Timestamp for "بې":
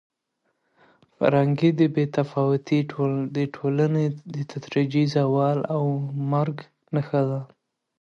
1.95-2.05